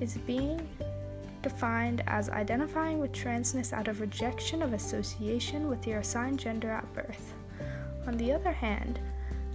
is 0.00 0.18
being 0.18 0.68
defined 1.42 2.04
as 2.06 2.30
identifying 2.30 3.00
with 3.00 3.10
transness 3.10 3.72
out 3.72 3.88
of 3.88 4.00
rejection 4.00 4.62
of 4.62 4.72
association 4.72 5.66
with 5.66 5.84
your 5.84 5.98
assigned 5.98 6.38
gender 6.38 6.70
at 6.70 6.94
birth. 6.94 7.34
On 8.06 8.16
the 8.18 8.30
other 8.30 8.52
hand, 8.52 9.00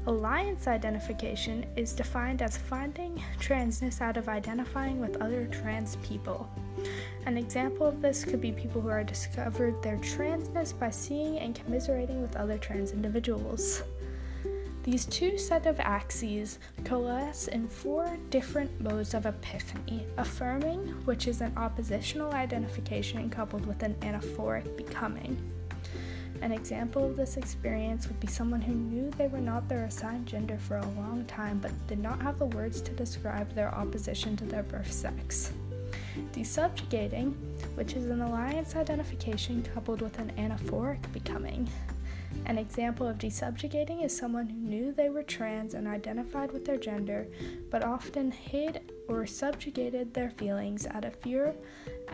Alliance 0.08 0.68
identification 0.68 1.66
is 1.76 1.94
defined 1.94 2.42
as 2.42 2.58
finding 2.58 3.22
transness 3.40 4.02
out 4.02 4.18
of 4.18 4.30
identifying 4.30 5.00
with 5.00 5.22
other 5.22 5.46
trans 5.48 5.98
people. 5.98 6.50
An 7.26 7.38
example 7.38 7.86
of 7.86 8.02
this 8.02 8.24
could 8.24 8.40
be 8.40 8.52
people 8.52 8.82
who 8.82 8.90
are 8.90 9.04
discovered 9.04 9.82
their 9.84 9.98
transness 9.98 10.78
by 10.78 10.90
seeing 10.90 11.38
and 11.40 11.54
commiserating 11.54 12.22
with 12.22 12.38
other 12.38 12.58
trans 12.58 12.92
individuals. 12.92 13.84
These 14.84 15.06
two 15.06 15.38
set 15.38 15.66
of 15.66 15.80
axes 15.82 16.58
coalesce 16.86 17.50
in 17.50 17.68
four 17.68 18.18
different 18.30 18.80
modes 18.82 19.14
of 19.14 19.26
epiphany 19.26 20.08
affirming, 20.18 20.88
which 21.06 21.28
is 21.28 21.42
an 21.42 21.54
oppositional 21.58 22.32
identification 22.32 23.30
coupled 23.30 23.66
with 23.66 23.84
an 23.84 23.96
anaphoric 23.96 24.78
becoming. 24.78 25.38
An 26.42 26.52
example 26.52 27.06
of 27.06 27.18
this 27.18 27.36
experience 27.38 28.08
would 28.08 28.20
be 28.20 28.28
someone 28.28 28.62
who 28.62 28.74
knew 28.74 29.12
they 29.12 29.28
were 29.28 29.42
not 29.42 29.68
their 29.68 29.84
assigned 29.86 30.26
gender 30.26 30.58
for 30.58 30.78
a 30.78 30.90
long 30.92 31.26
time 31.28 31.60
but 31.60 31.72
did 31.88 32.00
not 32.00 32.22
have 32.22 32.40
the 32.40 32.46
words 32.46 32.82
to 32.82 32.92
describe 32.92 33.54
their 33.54 33.74
opposition 33.76 34.38
to 34.38 34.46
their 34.46 34.64
birth 34.64 34.92
sex. 34.92 35.52
Desubjugating, 36.32 37.34
which 37.76 37.94
is 37.94 38.06
an 38.06 38.22
alliance 38.22 38.76
identification 38.76 39.64
coupled 39.74 40.02
with 40.02 40.18
an 40.20 40.32
anaphoric 40.38 41.12
becoming. 41.12 41.70
An 42.46 42.58
example 42.58 43.08
of 43.08 43.18
desubjugating 43.18 44.04
is 44.04 44.16
someone 44.16 44.48
who 44.48 44.58
knew 44.58 44.92
they 44.92 45.10
were 45.10 45.24
trans 45.24 45.74
and 45.74 45.88
identified 45.88 46.52
with 46.52 46.64
their 46.66 46.78
gender, 46.78 47.28
but 47.70 47.84
often 47.84 48.32
hid 48.32 48.92
or 49.08 49.26
subjugated 49.26 50.14
their 50.14 50.30
feelings 50.32 50.88
out 50.88 51.06
of 51.06 51.16
fear 51.18 51.54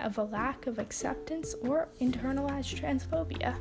of 0.01 0.17
a 0.17 0.23
lack 0.23 0.67
of 0.67 0.79
acceptance 0.79 1.53
or 1.61 1.89
internalized 2.01 2.79
transphobia. 2.79 3.55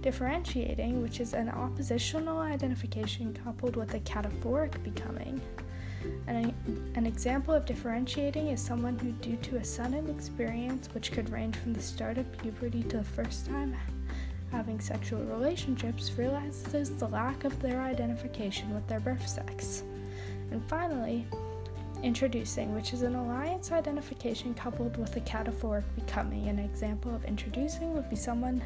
Differentiating, 0.00 1.02
which 1.02 1.20
is 1.20 1.34
an 1.34 1.48
oppositional 1.48 2.38
identification 2.38 3.36
coupled 3.44 3.76
with 3.76 3.94
a 3.94 4.00
cataphoric 4.00 4.82
becoming. 4.82 5.40
An, 6.26 6.54
an 6.94 7.06
example 7.06 7.52
of 7.52 7.66
differentiating 7.66 8.48
is 8.48 8.60
someone 8.60 8.98
who, 8.98 9.12
due 9.12 9.36
to 9.36 9.56
a 9.56 9.64
sudden 9.64 10.08
experience, 10.08 10.88
which 10.94 11.12
could 11.12 11.30
range 11.30 11.56
from 11.56 11.72
the 11.72 11.82
start 11.82 12.18
of 12.18 12.30
puberty 12.38 12.82
to 12.84 12.98
the 12.98 13.04
first 13.04 13.46
time 13.46 13.76
having 14.50 14.80
sexual 14.80 15.22
relationships, 15.24 16.12
realizes 16.16 16.90
the 16.90 17.08
lack 17.08 17.44
of 17.44 17.60
their 17.60 17.82
identification 17.82 18.74
with 18.74 18.86
their 18.88 19.00
birth 19.00 19.26
sex. 19.26 19.82
And 20.50 20.62
finally, 20.68 21.26
introducing, 22.02 22.74
which 22.74 22.92
is 22.92 23.02
an 23.02 23.14
alliance 23.14 23.72
identification 23.72 24.54
coupled 24.54 24.96
with 24.96 25.16
a 25.16 25.20
cataphoric 25.20 25.84
becoming. 25.94 26.48
An 26.48 26.58
example 26.58 27.14
of 27.14 27.24
introducing 27.24 27.94
would 27.94 28.08
be 28.08 28.16
someone 28.16 28.62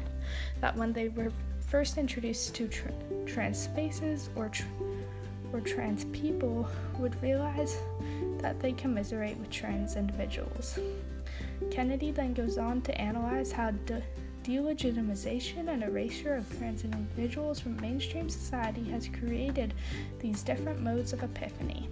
that 0.61 0.75
when 0.75 0.93
they 0.93 1.09
were 1.09 1.31
first 1.59 1.97
introduced 1.97 2.53
to 2.55 2.67
tra- 2.67 2.91
trans 3.25 3.57
spaces 3.57 4.29
or 4.35 4.49
tr- 4.49 4.65
or 5.51 5.61
trans 5.61 6.05
people 6.05 6.67
would 6.97 7.21
realize 7.21 7.77
that 8.39 8.59
they 8.59 8.73
commiserate 8.73 9.37
with 9.37 9.49
trans 9.49 9.95
individuals. 9.95 10.79
Kennedy 11.71 12.11
then 12.11 12.33
goes 12.33 12.57
on 12.57 12.81
to 12.81 12.99
analyze 12.99 13.51
how 13.51 13.71
de- 13.71 14.03
delegitimization 14.43 15.69
and 15.69 15.83
erasure 15.83 16.35
of 16.35 16.57
trans 16.57 16.83
individuals 16.83 17.59
from 17.59 17.79
mainstream 17.79 18.29
society 18.29 18.83
has 18.85 19.07
created 19.07 19.73
these 20.19 20.43
different 20.43 20.81
modes 20.81 21.13
of 21.13 21.23
epiphany. 21.23 21.87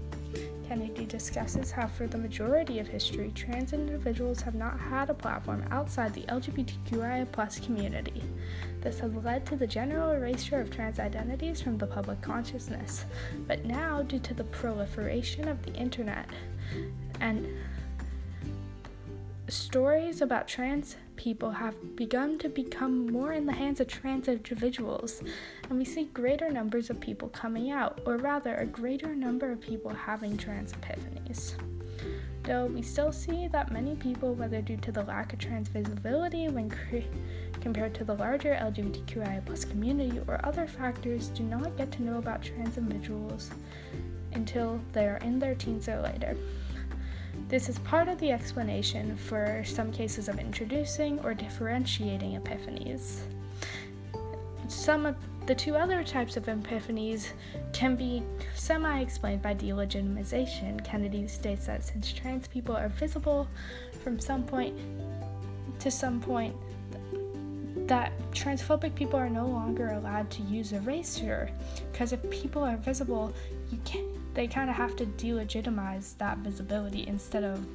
Kennedy 0.71 1.05
discusses 1.05 1.69
how, 1.69 1.85
for 1.85 2.07
the 2.07 2.17
majority 2.17 2.79
of 2.79 2.87
history, 2.87 3.33
trans 3.35 3.73
individuals 3.73 4.39
have 4.39 4.55
not 4.55 4.79
had 4.79 5.09
a 5.09 5.13
platform 5.13 5.65
outside 5.69 6.13
the 6.13 6.21
LGBTQIA 6.29 7.61
community. 7.61 8.23
This 8.79 8.99
has 8.99 9.13
led 9.15 9.45
to 9.47 9.57
the 9.57 9.67
general 9.67 10.11
erasure 10.11 10.61
of 10.61 10.71
trans 10.71 10.97
identities 10.97 11.61
from 11.61 11.77
the 11.77 11.87
public 11.87 12.21
consciousness. 12.21 13.03
But 13.49 13.65
now, 13.65 14.01
due 14.03 14.19
to 14.19 14.33
the 14.33 14.45
proliferation 14.45 15.49
of 15.49 15.61
the 15.61 15.73
internet 15.73 16.29
and 17.19 17.45
stories 19.49 20.21
about 20.21 20.47
trans 20.47 20.95
people 21.21 21.51
have 21.51 21.95
begun 21.95 22.35
to 22.39 22.49
become 22.49 23.05
more 23.05 23.31
in 23.31 23.45
the 23.45 23.53
hands 23.53 23.79
of 23.79 23.85
trans 23.85 24.27
individuals, 24.27 25.21
and 25.69 25.77
we 25.77 25.85
see 25.85 26.05
greater 26.05 26.49
numbers 26.49 26.89
of 26.89 26.99
people 26.99 27.29
coming 27.29 27.69
out, 27.69 28.01
or 28.07 28.17
rather, 28.17 28.55
a 28.55 28.65
greater 28.65 29.13
number 29.13 29.51
of 29.51 29.61
people 29.61 29.91
having 29.91 30.35
trans 30.35 30.73
epiphanies. 30.73 31.53
Though 32.41 32.65
we 32.65 32.81
still 32.81 33.11
see 33.11 33.47
that 33.49 33.71
many 33.71 33.93
people, 33.93 34.33
whether 34.33 34.63
due 34.63 34.77
to 34.77 34.91
the 34.91 35.03
lack 35.03 35.31
of 35.31 35.37
trans 35.37 35.67
visibility 35.67 36.49
when 36.49 36.71
cre- 36.71 37.05
compared 37.61 37.93
to 37.95 38.03
the 38.03 38.15
larger 38.15 38.57
LGBTQIA 38.59 39.69
community 39.69 40.19
or 40.27 40.43
other 40.43 40.65
factors, 40.65 41.27
do 41.27 41.43
not 41.43 41.77
get 41.77 41.91
to 41.91 42.01
know 42.01 42.17
about 42.17 42.41
trans 42.41 42.79
individuals 42.79 43.51
until 44.33 44.81
they 44.93 45.05
are 45.05 45.17
in 45.17 45.37
their 45.37 45.53
teens 45.53 45.87
or 45.87 46.01
later. 46.01 46.35
This 47.51 47.67
is 47.67 47.79
part 47.79 48.07
of 48.07 48.17
the 48.17 48.31
explanation 48.31 49.17
for 49.17 49.61
some 49.65 49.91
cases 49.91 50.29
of 50.29 50.39
introducing 50.39 51.19
or 51.19 51.33
differentiating 51.33 52.39
epiphanies. 52.39 53.17
Some 54.69 55.05
of 55.05 55.17
the 55.47 55.53
two 55.53 55.75
other 55.75 56.01
types 56.01 56.37
of 56.37 56.45
epiphanies 56.45 57.27
can 57.73 57.97
be 57.97 58.23
semi 58.55 59.01
explained 59.01 59.41
by 59.41 59.53
delegitimization. 59.53 60.81
Kennedy 60.85 61.27
states 61.27 61.65
that 61.65 61.83
since 61.83 62.13
trans 62.13 62.47
people 62.47 62.73
are 62.73 62.87
visible 62.87 63.49
from 64.01 64.17
some 64.17 64.45
point 64.45 64.77
to 65.79 65.91
some 65.91 66.21
point, 66.21 66.55
that 67.85 68.13
transphobic 68.31 68.95
people 68.95 69.19
are 69.19 69.29
no 69.29 69.45
longer 69.45 69.91
allowed 69.91 70.31
to 70.31 70.41
use 70.43 70.71
erasure 70.71 71.51
because 71.91 72.13
if 72.13 72.29
people 72.29 72.63
are 72.63 72.77
visible, 72.77 73.33
you 73.69 73.77
can't 73.83 74.07
they 74.33 74.47
kind 74.47 74.69
of 74.69 74.75
have 74.75 74.95
to 74.97 75.05
delegitimize 75.05 76.17
that 76.17 76.37
visibility 76.39 77.07
instead 77.07 77.43
of 77.43 77.65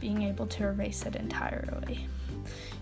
being 0.00 0.22
able 0.22 0.46
to 0.48 0.64
erase 0.64 1.06
it 1.06 1.14
entirely. 1.14 2.08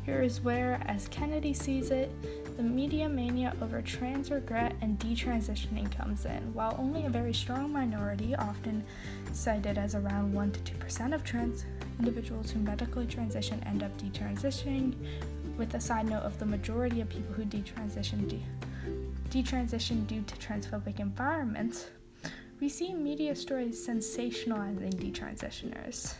Here 0.06 0.22
is 0.22 0.40
where, 0.40 0.82
as 0.86 1.06
Kennedy 1.08 1.52
sees 1.52 1.90
it, 1.90 2.10
the 2.56 2.62
media 2.62 3.08
mania 3.08 3.54
over 3.60 3.82
trans 3.82 4.30
regret 4.30 4.74
and 4.80 4.98
detransitioning 4.98 5.94
comes 5.94 6.24
in. 6.24 6.52
While 6.54 6.74
only 6.78 7.04
a 7.04 7.10
very 7.10 7.34
strong 7.34 7.72
minority, 7.72 8.34
often 8.34 8.82
cited 9.32 9.76
as 9.76 9.94
around 9.94 10.32
1 10.32 10.52
to 10.52 10.60
2% 10.60 11.14
of 11.14 11.22
trans 11.22 11.64
individuals 11.98 12.50
who 12.50 12.60
medically 12.60 13.06
transition 13.06 13.62
end 13.64 13.82
up 13.82 13.96
detransitioning, 13.98 14.94
with 15.58 15.74
a 15.74 15.80
side 15.80 16.08
note 16.08 16.22
of 16.22 16.38
the 16.38 16.46
majority 16.46 17.02
of 17.02 17.08
people 17.10 17.34
who 17.34 17.44
detransition 17.44 18.26
de- 18.26 18.42
detransition 19.28 20.06
due 20.06 20.22
to 20.22 20.34
transphobic 20.36 21.00
environments, 21.00 21.90
we 22.60 22.68
see 22.68 22.92
media 22.92 23.34
stories 23.34 23.86
sensationalizing 23.86 24.94
detransitioners. 24.94 26.14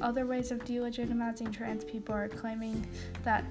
Other 0.00 0.26
ways 0.26 0.50
of 0.50 0.58
delegitimizing 0.64 1.52
trans 1.52 1.84
people 1.84 2.14
are 2.14 2.28
claiming 2.28 2.84
that 3.22 3.44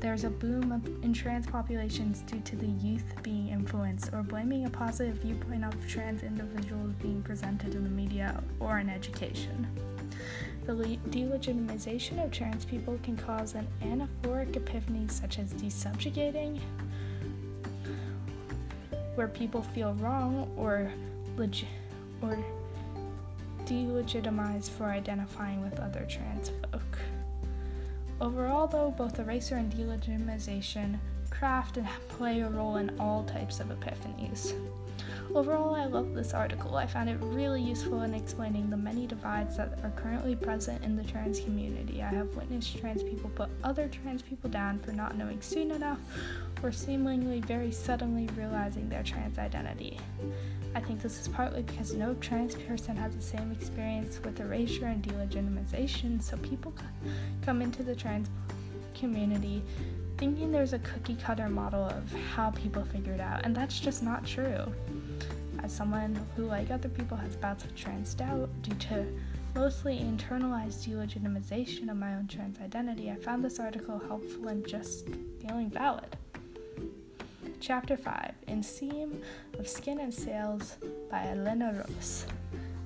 there's 0.00 0.24
a 0.24 0.30
boom 0.30 0.72
of, 0.72 0.84
in 1.04 1.12
trans 1.14 1.46
populations 1.46 2.22
due 2.22 2.40
to 2.40 2.56
the 2.56 2.66
youth 2.66 3.14
being 3.22 3.48
influenced, 3.48 4.12
or 4.12 4.22
blaming 4.22 4.66
a 4.66 4.70
positive 4.70 5.16
viewpoint 5.18 5.64
of 5.64 5.88
trans 5.88 6.22
individuals 6.22 6.92
being 7.00 7.22
presented 7.22 7.74
in 7.74 7.84
the 7.84 7.88
media 7.88 8.42
or 8.58 8.80
in 8.80 8.90
education. 8.90 9.66
The 10.66 10.74
le- 10.74 10.96
delegitimization 11.08 12.22
of 12.22 12.30
trans 12.32 12.64
people 12.64 12.98
can 13.02 13.16
cause 13.16 13.54
an 13.54 13.66
anaphoric 13.80 14.56
epiphany, 14.56 15.06
such 15.08 15.38
as 15.38 15.54
desubjugating, 15.54 16.60
where 19.20 19.28
people 19.28 19.60
feel 19.60 19.92
wrong 19.96 20.50
or 20.56 20.90
leg- 21.36 21.66
or 22.22 22.38
delegitimized 23.66 24.70
for 24.70 24.86
identifying 24.86 25.60
with 25.60 25.78
other 25.78 26.06
trans 26.08 26.48
folk. 26.72 26.98
Overall, 28.18 28.66
though, 28.66 28.90
both 28.90 29.18
erasure 29.18 29.56
and 29.56 29.70
delegitimization 29.70 30.98
craft 31.30 31.76
and 31.76 31.88
play 32.08 32.40
a 32.40 32.48
role 32.48 32.76
in 32.76 32.98
all 32.98 33.24
types 33.24 33.60
of 33.60 33.68
epiphanies. 33.68 34.54
Overall, 35.32 35.76
I 35.76 35.84
love 35.84 36.12
this 36.12 36.34
article. 36.34 36.76
I 36.76 36.86
found 36.86 37.08
it 37.08 37.16
really 37.20 37.62
useful 37.62 38.02
in 38.02 38.14
explaining 38.14 38.68
the 38.68 38.76
many 38.76 39.06
divides 39.06 39.56
that 39.56 39.78
are 39.84 39.92
currently 39.94 40.34
present 40.34 40.82
in 40.82 40.96
the 40.96 41.04
trans 41.04 41.38
community. 41.38 42.02
I 42.02 42.08
have 42.08 42.34
witnessed 42.34 42.76
trans 42.78 43.04
people 43.04 43.30
put 43.36 43.48
other 43.62 43.86
trans 43.88 44.22
people 44.22 44.50
down 44.50 44.80
for 44.80 44.90
not 44.90 45.16
knowing 45.16 45.40
soon 45.40 45.70
enough 45.70 46.00
or 46.64 46.72
seemingly 46.72 47.40
very 47.40 47.70
suddenly 47.70 48.28
realizing 48.36 48.88
their 48.88 49.04
trans 49.04 49.38
identity. 49.38 49.98
I 50.74 50.80
think 50.80 51.00
this 51.00 51.20
is 51.20 51.28
partly 51.28 51.62
because 51.62 51.94
no 51.94 52.14
trans 52.14 52.56
person 52.56 52.96
has 52.96 53.14
the 53.14 53.22
same 53.22 53.52
experience 53.52 54.20
with 54.24 54.40
erasure 54.40 54.86
and 54.86 55.02
delegitimization, 55.02 56.20
so 56.20 56.36
people 56.38 56.74
come 57.42 57.62
into 57.62 57.84
the 57.84 57.94
trans 57.94 58.28
community 58.94 59.62
thinking 60.20 60.52
there's 60.52 60.74
a 60.74 60.78
cookie 60.80 61.14
cutter 61.14 61.48
model 61.48 61.82
of 61.82 62.12
how 62.34 62.50
people 62.50 62.84
figure 62.84 63.14
it 63.14 63.20
out, 63.20 63.40
and 63.46 63.56
that's 63.56 63.80
just 63.80 64.02
not 64.02 64.26
true. 64.26 64.70
As 65.62 65.74
someone 65.74 66.14
who, 66.36 66.44
like 66.44 66.70
other 66.70 66.90
people, 66.90 67.16
has 67.16 67.36
bouts 67.36 67.64
of 67.64 67.74
trans 67.74 68.12
doubt 68.12 68.50
due 68.60 68.74
to 68.74 69.06
mostly 69.54 69.96
internalized 69.98 70.86
delegitimization 70.86 71.88
of 71.90 71.96
my 71.96 72.14
own 72.14 72.26
trans 72.28 72.60
identity, 72.60 73.10
I 73.10 73.14
found 73.14 73.42
this 73.42 73.58
article 73.58 73.98
helpful 73.98 74.48
and 74.48 74.66
just 74.68 75.08
feeling 75.40 75.70
valid. 75.70 76.14
Chapter 77.58 77.96
5 77.96 78.34
In 78.46 78.62
Seam 78.62 79.22
of 79.58 79.66
Skin 79.66 80.00
and 80.00 80.12
Scales 80.12 80.76
by 81.10 81.28
Elena 81.28 81.82
Rose. 81.88 82.26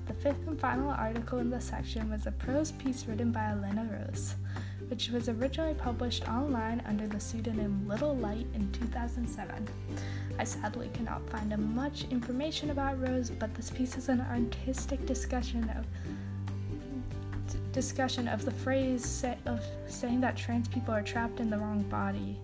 The 0.05 0.13
fifth 0.13 0.47
and 0.47 0.57
final 0.57 0.89
article 0.89 1.39
in 1.39 1.49
the 1.49 1.59
section 1.59 2.09
was 2.09 2.27
a 2.27 2.31
prose 2.31 2.71
piece 2.71 3.05
written 3.07 3.33
by 3.33 3.49
Elena 3.49 3.89
Rose. 3.91 4.35
Which 4.89 5.09
was 5.09 5.29
originally 5.29 5.73
published 5.73 6.27
online 6.27 6.81
under 6.87 7.07
the 7.07 7.19
pseudonym 7.19 7.87
Little 7.87 8.15
Light 8.15 8.47
in 8.53 8.71
2007. 8.71 9.67
I 10.37 10.43
sadly 10.43 10.89
cannot 10.93 11.27
find 11.29 11.57
much 11.75 12.05
information 12.11 12.69
about 12.69 12.99
Rose, 13.01 13.29
but 13.29 13.53
this 13.55 13.69
piece 13.69 13.97
is 13.97 14.09
an 14.09 14.21
artistic 14.21 15.05
discussion 15.05 15.69
of 15.69 15.85
d- 17.51 17.59
discussion 17.71 18.27
of 18.27 18.43
the 18.43 18.51
phrase 18.51 19.05
say, 19.05 19.37
of 19.45 19.61
saying 19.87 20.21
that 20.21 20.35
trans 20.35 20.67
people 20.67 20.93
are 20.93 21.01
trapped 21.01 21.39
in 21.39 21.49
the 21.49 21.57
wrong 21.57 21.83
body. 21.83 22.37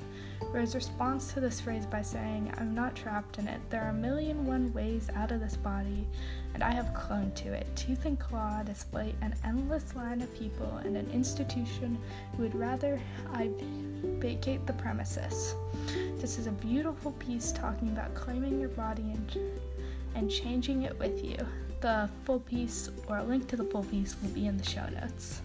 Rose 0.51 0.75
responds 0.75 1.31
to 1.31 1.39
this 1.39 1.61
phrase 1.61 1.85
by 1.85 2.01
saying, 2.01 2.53
I'm 2.57 2.75
not 2.75 2.93
trapped 2.93 3.39
in 3.39 3.47
it. 3.47 3.61
There 3.69 3.81
are 3.83 3.91
a 3.91 3.93
million 3.93 4.45
one 4.45 4.73
ways 4.73 5.09
out 5.15 5.31
of 5.31 5.39
this 5.39 5.55
body, 5.55 6.05
and 6.53 6.61
I 6.61 6.71
have 6.71 6.93
clung 6.93 7.31
to 7.35 7.53
it. 7.53 7.73
Tooth 7.77 8.03
and 8.03 8.19
claw 8.19 8.61
display 8.61 9.15
an 9.21 9.33
endless 9.45 9.95
line 9.95 10.21
of 10.21 10.33
people 10.37 10.81
and 10.83 10.97
an 10.97 11.09
institution 11.11 11.97
who 12.35 12.43
would 12.43 12.53
rather 12.53 12.99
I 13.33 13.49
vacate 14.19 14.67
the 14.67 14.73
premises. 14.73 15.55
This 16.17 16.37
is 16.37 16.47
a 16.47 16.51
beautiful 16.51 17.13
piece 17.13 17.53
talking 17.53 17.87
about 17.87 18.13
claiming 18.13 18.59
your 18.59 18.69
body 18.69 19.03
and, 19.03 19.37
and 20.15 20.29
changing 20.29 20.81
it 20.81 20.99
with 20.99 21.23
you. 21.23 21.37
The 21.79 22.09
full 22.25 22.41
piece 22.41 22.89
or 23.07 23.19
a 23.19 23.23
link 23.23 23.47
to 23.47 23.55
the 23.55 23.63
full 23.63 23.85
piece 23.85 24.17
will 24.21 24.29
be 24.31 24.47
in 24.47 24.57
the 24.57 24.65
show 24.65 24.85
notes. 24.89 25.41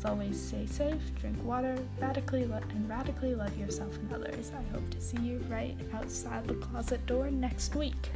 As 0.00 0.06
always, 0.06 0.40
stay 0.42 0.64
safe, 0.64 1.14
drink 1.20 1.36
water, 1.44 1.76
radically 2.00 2.46
lo- 2.46 2.58
and 2.70 2.88
radically 2.88 3.34
love 3.34 3.54
yourself 3.58 3.94
and 3.98 4.10
others. 4.14 4.50
I 4.56 4.62
hope 4.72 4.88
to 4.92 4.98
see 4.98 5.18
you 5.18 5.44
right 5.46 5.76
outside 5.92 6.48
the 6.48 6.54
closet 6.54 7.04
door 7.04 7.30
next 7.30 7.74
week. 7.74 8.10